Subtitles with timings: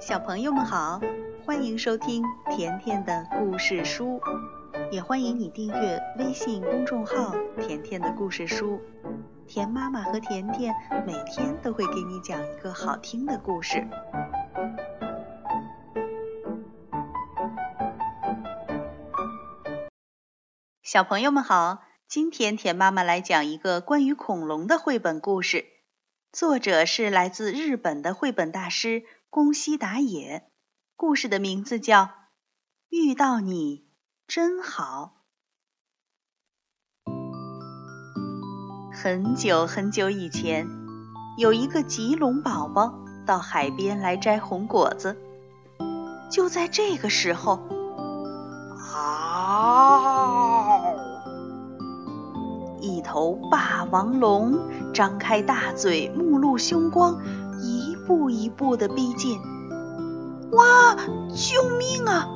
[0.00, 0.98] 小朋友们好，
[1.44, 4.18] 欢迎收听甜甜的故事书，
[4.90, 8.80] 也欢迎你订阅微信公众号“甜甜的故事书”。
[9.46, 10.74] 甜妈妈和甜甜
[11.06, 13.86] 每天都会给你讲一个好听的故事。
[20.82, 25.66] 小朋友们好，今天甜妈妈来讲一个关于恐龙的绘本故事，
[26.32, 29.04] 作者是来自日本的绘本大师。
[29.30, 30.50] 宫西达也，
[30.96, 32.02] 故事的名字叫
[32.88, 33.86] 《遇到你
[34.26, 35.12] 真好》。
[38.92, 40.66] 很久很久以前，
[41.38, 42.92] 有一个棘龙宝宝
[43.24, 45.16] 到海边来摘红果子。
[46.28, 47.60] 就在这个时候，
[48.76, 50.66] 嗷！
[52.80, 54.58] 一头霸王龙
[54.92, 57.22] 张开大嘴，目露凶光。
[58.10, 59.38] 步一步的逼近，
[60.50, 60.96] 哇！
[60.96, 62.26] 救命啊！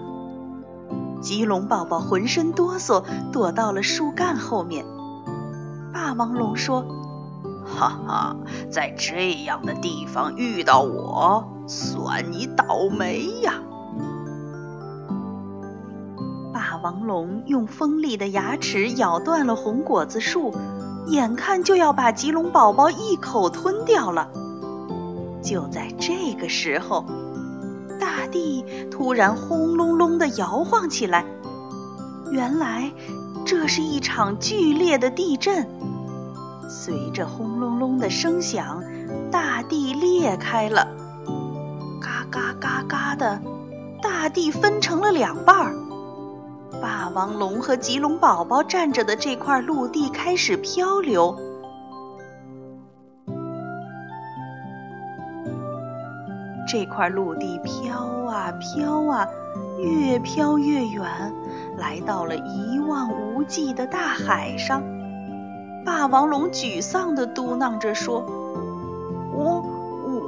[1.20, 4.86] 棘龙宝宝浑身哆嗦，躲到了树干后面。
[5.92, 6.86] 霸王龙说
[7.66, 8.36] ：“哈哈，
[8.70, 13.55] 在这样的地方遇到我，算你倒霉呀！”
[16.55, 20.55] 霸王龙用锋利的牙齿咬断了红果子树，
[21.09, 24.28] 眼看就要把棘龙宝宝一口吞掉了。
[25.45, 27.05] 就在这个时候，
[28.00, 31.25] 大地突然轰隆隆地摇晃起来。
[32.33, 32.91] 原来，
[33.45, 35.69] 这是一场剧烈的地震。
[36.69, 38.83] 随着轰隆隆的声响，
[39.31, 40.89] 大地裂开了，
[42.00, 43.41] 嘎嘎嘎嘎的，
[44.03, 45.75] 大地分成了两半儿。
[46.81, 51.39] 霸王龙和棘龙宝宝站着的这块陆地开始漂流。
[56.75, 57.94] 这块陆地飘
[58.28, 59.28] 啊飘啊，
[59.78, 61.04] 越飘越远，
[61.78, 64.82] 来到了一望无际的大海上。
[65.87, 68.25] 霸王龙沮丧地嘟囔着说
[69.32, 69.65] ：“我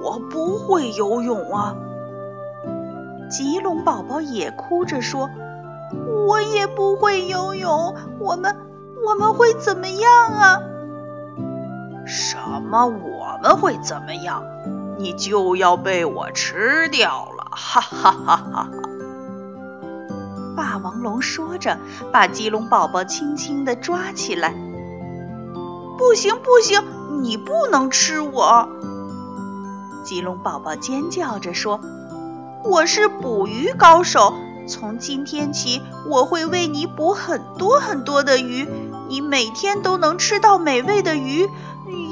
[0.05, 1.75] 我不会游泳啊。”
[3.29, 5.29] 棘龙宝宝也哭着说
[6.29, 8.57] ：“我也不会游泳，我们
[9.05, 10.61] 我们会怎么样啊？”
[12.07, 12.87] 什么？
[12.87, 14.45] 我们会怎么样？
[14.99, 17.47] 你就要被我吃掉了！
[17.51, 18.69] 哈哈哈哈哈！
[20.57, 21.79] 霸王龙说着，
[22.13, 24.55] 把棘龙宝宝轻轻地抓起来。
[25.99, 26.83] 不行不行，
[27.23, 28.69] 你不能吃我！
[30.05, 31.81] 棘龙宝宝尖叫着说
[32.65, 34.33] ：“我是捕鱼高手，
[34.69, 38.69] 从今天起，我会为你捕很多很多的鱼，
[39.09, 41.49] 你每天都能吃到美味的鱼。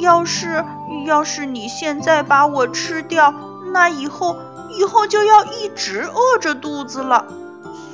[0.00, 0.64] 要是……”
[1.06, 3.34] 要是你现在把我吃掉，
[3.74, 4.36] 那以后
[4.70, 7.26] 以后就要一直饿着肚子了。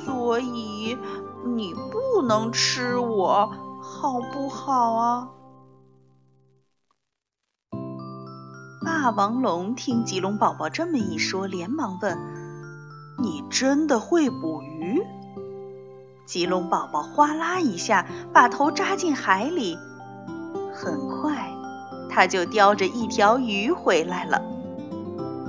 [0.05, 0.97] 所以
[1.43, 5.27] 你不能吃我，好不好啊？
[8.85, 12.17] 霸王龙听棘龙宝宝这么一说，连忙问
[13.19, 15.01] ：“你真的会捕鱼？”
[16.25, 19.77] 棘龙宝宝哗啦一下把头扎进海里，
[20.73, 21.51] 很快。
[22.11, 24.41] 他就叼着一条鱼回来了。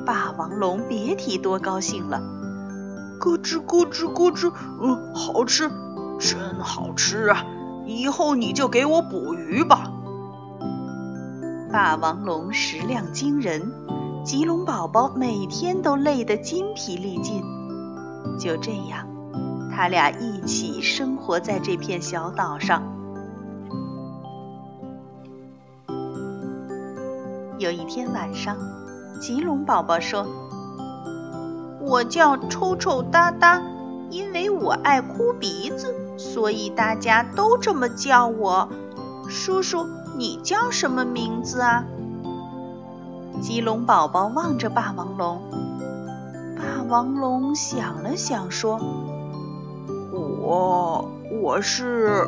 [0.07, 2.21] 霸王龙别提多高兴了，
[3.21, 5.69] 咯吱咯吱咯吱，嗯，好吃，
[6.19, 7.45] 真好吃啊！
[7.87, 9.91] 以后你就给我捕鱼吧。
[11.73, 13.73] 霸王龙食量惊人，
[14.25, 17.43] 棘龙宝宝每天都累得筋疲力尽。
[18.39, 19.07] 就这样，
[19.75, 22.83] 他俩一起生活在这片小岛上。
[27.63, 28.57] 有一天晚上，
[29.21, 30.27] 棘龙宝宝说
[31.79, 33.63] ：“我叫臭臭哒哒，
[34.11, 38.69] 因为我爱哭鼻子，所以大家都这么叫我。
[39.29, 39.87] 叔叔，
[40.19, 41.85] 你叫什么名字啊？”
[43.41, 45.41] 棘龙宝宝望着霸王龙，
[46.57, 48.81] 霸王龙想了想说
[50.11, 51.09] ：“我
[51.41, 52.27] 我是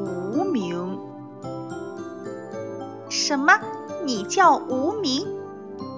[0.00, 0.98] 无名。”
[3.10, 3.52] 什么？
[4.04, 5.26] 你叫无名，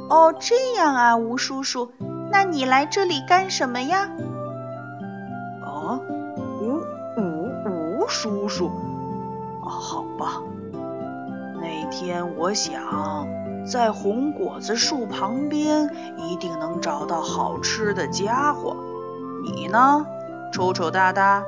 [0.09, 1.91] 哦，这样啊，吴叔叔，
[2.31, 4.09] 那你来这里干什么呀？
[5.63, 6.01] 啊，
[6.61, 6.81] 吴
[7.17, 8.67] 吴吴叔叔，
[9.65, 10.43] 啊，好吧。
[11.61, 13.27] 那天我想，
[13.67, 18.77] 在红果子树旁边一定能找到好吃的家伙。
[19.45, 20.05] 你呢，
[20.53, 21.45] 丑丑哒哒，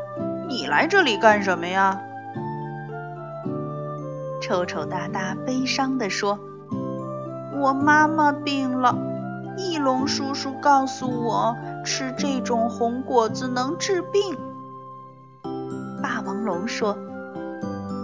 [0.49, 2.01] 你来这里干什么呀？
[4.47, 6.39] 丑丑大大悲伤地说
[7.59, 8.95] ：“我妈妈病了，
[9.57, 14.37] 翼龙叔叔告诉我，吃这种红果子能治病。
[16.03, 16.95] 霸王龙说：“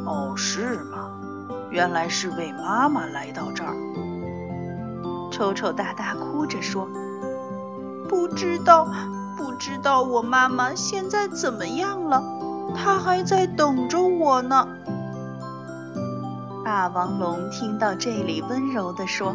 [0.08, 1.10] 哦，是吗？
[1.68, 3.74] 原来是为妈妈来到这儿。”
[5.30, 6.88] 丑丑大大哭着说
[8.08, 8.88] ：“不知道，
[9.36, 12.22] 不知道我妈妈现在怎么样了？
[12.74, 14.66] 她还在等着我呢。”
[16.64, 19.34] 霸王龙听到这里，温柔地说。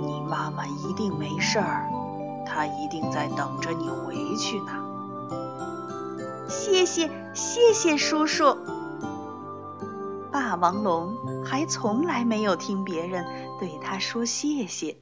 [0.00, 1.88] 你妈妈一定没事儿，
[2.44, 4.72] 她一定在等着你回去呢。
[6.48, 8.56] 谢谢，谢谢叔叔。
[10.32, 13.24] 霸王龙还从来没有听别人
[13.60, 14.96] 对他说谢谢。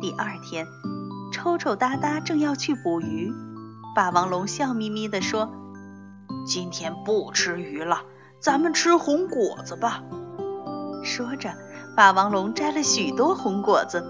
[0.00, 0.66] 第二天，
[1.32, 3.32] 抽抽搭搭正要去捕鱼，
[3.94, 5.48] 霸王龙笑眯眯地说
[6.46, 8.02] ：“今天不吃鱼了，
[8.40, 10.02] 咱们吃红果子吧。”
[11.04, 11.50] 说着。
[11.96, 14.04] 霸王龙摘了许多红果子，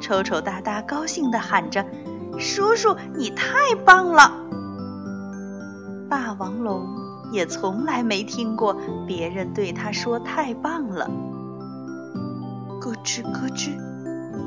[0.00, 1.84] 抽抽搭搭高兴地喊着
[2.38, 4.32] ：“叔叔，你太棒了！”
[6.08, 6.86] 霸王龙
[7.32, 8.76] 也从来没听过
[9.08, 11.10] 别人对他说“太棒了”。
[12.80, 13.76] 咯吱咯吱，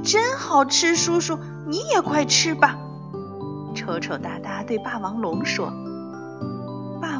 [0.05, 0.95] 真好吃！
[0.95, 2.77] 叔叔，你也快吃吧。
[3.75, 5.73] 抽抽搭搭对霸王龙说。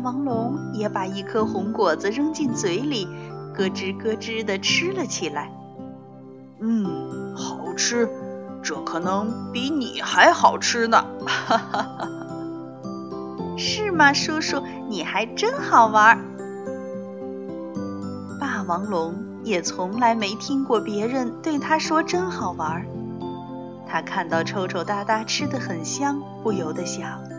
[0.04, 3.08] 霸王龙也把一颗红果子扔进嘴里。
[3.56, 5.50] 咯吱咯吱地吃了起来。
[6.60, 8.10] 嗯，好吃，
[8.62, 11.06] 这可能比你还好吃呢。
[11.26, 12.10] 哈哈哈！
[13.58, 14.62] 是吗，叔叔？
[14.90, 16.20] 你还真好玩。
[18.42, 19.16] 霸王龙
[19.46, 22.86] 也从来没听过别人对他说“真好玩”。
[23.88, 27.33] 他看到臭臭哒哒吃得很香，不由得想：真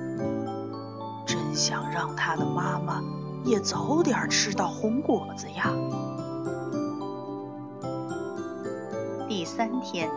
[1.54, 3.02] 想让他的妈妈
[3.44, 5.70] 也早点吃到红果子呀。
[9.28, 10.10] 第三天，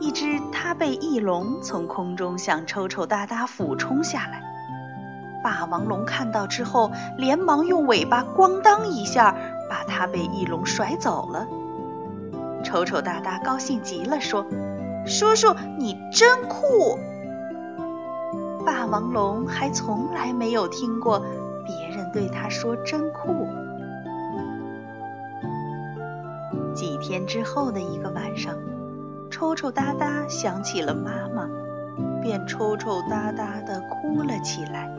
[0.00, 4.42] 一只他被翼龙从空中向抽抽搭搭俯冲下来。
[5.42, 9.34] 霸王龙看到之后，连忙用尾巴咣当一下
[9.70, 11.46] 把他被翼龙甩走了。
[12.64, 14.44] 抽抽搭搭高兴极了，说
[15.06, 16.98] ：“叔叔，你真酷！”
[18.66, 21.20] 霸王龙还从来没有听过
[21.64, 23.46] 别人对他说“真酷”。
[26.74, 28.54] 几天之后的一个晚上，
[29.30, 31.48] 抽抽搭搭想起了妈妈，
[32.20, 34.90] 便抽抽搭搭的哭了起来。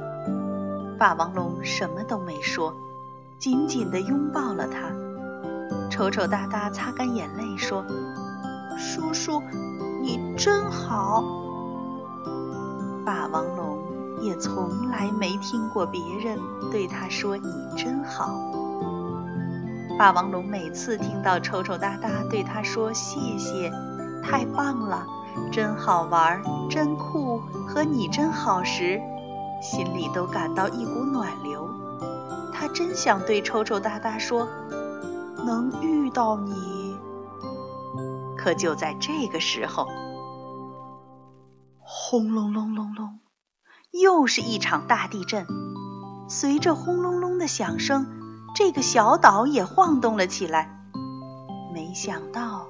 [0.98, 2.74] 霸王龙什么都没说，
[3.38, 4.90] 紧紧的拥抱了他。
[5.90, 7.86] 抽抽搭搭擦干眼泪说
[8.80, 9.44] ：“叔叔，
[10.02, 11.24] 你真好。”
[13.07, 13.80] 霸王龙
[14.21, 16.38] 也从来没听过别人
[16.74, 18.30] 对他说“你真好”。
[19.98, 23.71] 霸王龙每次听到抽抽搭搭对他说“谢谢，
[24.21, 25.07] 太棒了，
[25.54, 29.00] 真好玩，真酷，和你真好”时，
[29.62, 31.69] 心里都感到一股暖流。
[32.51, 34.45] 他真想对抽抽搭搭说
[35.48, 36.98] ：“能遇到你。”
[38.38, 39.88] 可就在这个时候，
[42.00, 43.20] 轰隆隆隆隆，
[43.92, 45.48] 又是一场大地震。
[46.30, 48.06] 随着轰隆隆的响声。
[48.56, 50.80] 这个小岛也晃动了起来，
[51.74, 52.68] 没想到，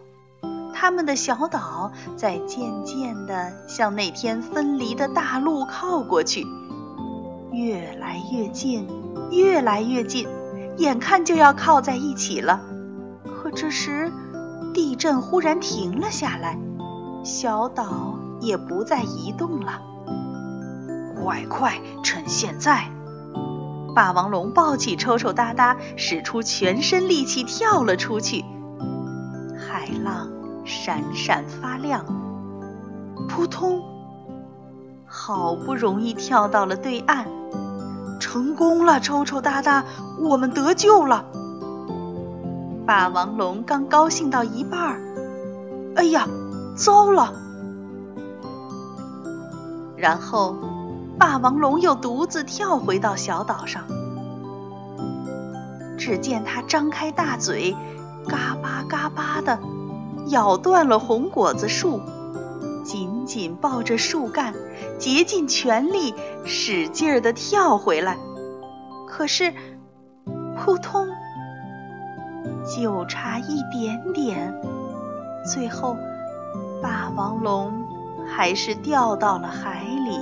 [0.73, 6.45] 他们的小岛在渐渐地向那天分离的大陆靠过去，
[7.53, 8.85] 越来越近，
[9.31, 10.27] 越来越近，
[10.77, 12.59] 眼看就要靠在一起了。
[13.23, 14.11] 可这时，
[14.73, 16.59] 地震忽然停了下来，
[17.23, 19.81] 小岛也不再移动了。
[21.23, 22.89] 快快，趁现在！
[23.95, 28.45] 霸王龙抱起抽抽搭搭，使出全身力气跳了出去。
[29.57, 30.29] 海浪
[30.63, 32.05] 闪闪发亮，
[33.27, 33.81] 扑通！
[35.07, 37.25] 好不容易跳到了对岸，
[38.19, 38.99] 成功了！
[38.99, 39.83] 抽抽搭搭，
[40.21, 41.25] 我们得救了！
[42.85, 45.01] 霸王龙刚高兴到一半儿，
[45.95, 46.27] 哎呀，
[46.75, 47.33] 糟了！
[49.97, 50.55] 然后。
[51.19, 53.85] 霸王龙又独自跳回到小岛上，
[55.97, 57.75] 只见它张开大嘴，
[58.27, 59.57] 嘎巴嘎巴的
[60.27, 62.01] 咬断了红果子树，
[62.83, 64.53] 紧紧抱着树干，
[64.99, 66.13] 竭尽全力，
[66.45, 68.15] 使劲儿的跳回来。
[69.07, 69.51] 可是，
[70.55, 71.07] 扑通，
[72.75, 74.53] 就差一点点，
[75.51, 75.97] 最后，
[76.79, 77.86] 霸王龙
[78.35, 80.19] 还是掉到了海里。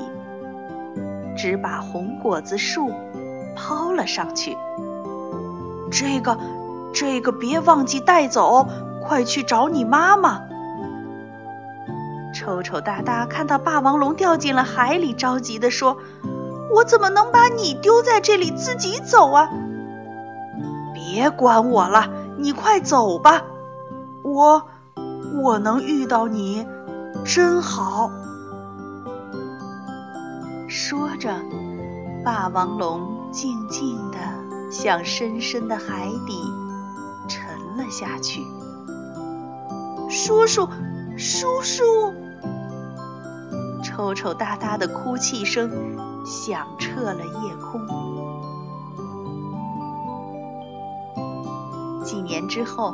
[1.38, 2.94] 只把红果子树
[3.56, 4.58] 抛了上去。
[5.92, 6.38] 这个，
[6.94, 8.68] 这个别忘记带走，
[9.04, 10.42] 快去找你妈妈。
[12.34, 15.98] 抽抽搭搭看到霸王龙掉进了海里，着急地说
[16.74, 19.50] ：“我怎么能把你丢在这里自己走啊？”
[20.94, 23.44] 别管我了，你快走吧。
[24.24, 24.64] 我，
[25.42, 26.68] 我能遇到你，
[27.26, 28.12] 真好。
[30.70, 31.34] 说着，
[32.24, 34.18] 霸王龙静静地
[34.72, 36.54] 向深深的海底
[37.28, 38.44] 沉了下去。
[40.08, 40.70] 叔叔，
[41.18, 42.14] 叔叔！
[43.84, 45.72] 抽抽搭搭的哭泣声
[46.26, 47.82] 响彻了夜空。
[52.04, 52.94] 几年之后，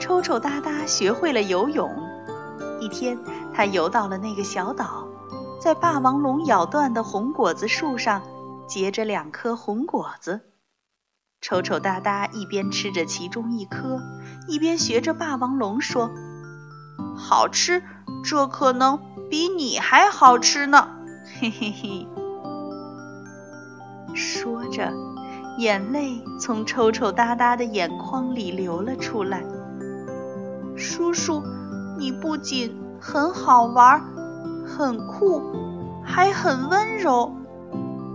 [0.00, 2.09] 抽抽搭搭学会了游泳。
[2.80, 3.18] 一天，
[3.54, 5.06] 他游到了那个小岛。
[5.60, 8.22] 在霸王龙咬断的红果子树上，
[8.66, 10.40] 结着两颗红果子。
[11.42, 14.00] 抽抽搭搭一边吃着其中一颗，
[14.48, 16.10] 一边学着霸王龙说
[17.16, 17.82] ：“好吃，
[18.24, 18.98] 这可能
[19.30, 20.88] 比你还好吃呢！”
[21.40, 22.06] 嘿嘿嘿。
[24.14, 24.92] 说着，
[25.58, 29.44] 眼泪从抽抽搭搭的眼眶里流了出来。
[30.76, 31.42] 叔叔，
[32.00, 34.02] 你不仅很好玩。
[34.66, 35.42] 很酷，
[36.02, 37.32] 还很温柔。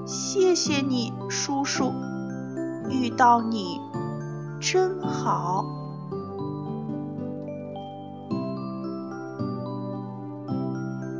[0.06, 1.92] 谢谢你，叔叔，
[2.90, 3.80] 遇到你
[4.60, 5.66] 真好。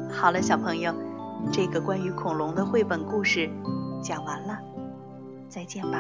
[0.10, 0.94] 好了，小朋友，
[1.52, 3.50] 这个关于恐龙的绘本故事
[4.02, 4.58] 讲完了，
[5.50, 6.00] 再见吧。